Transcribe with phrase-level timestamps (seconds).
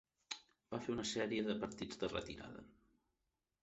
[0.71, 2.69] Va fer una sèrie de partits de retirada.